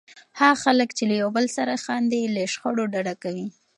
[0.39, 3.47] هغه خلک چې له یو بل سره خاندي، له شخړو ډډه کوي.